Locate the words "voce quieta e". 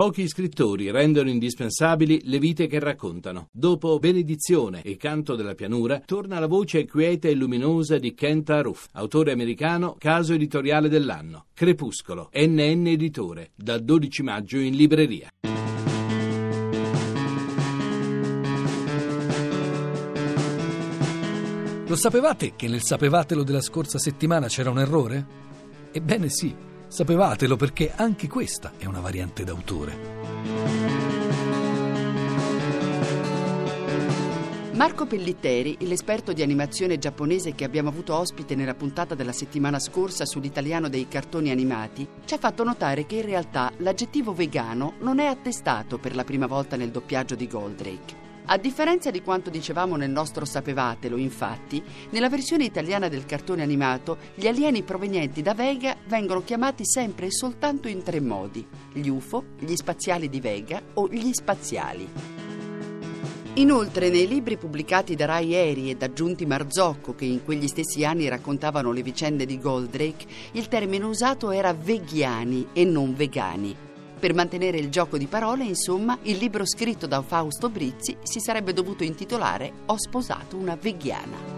6.46-7.34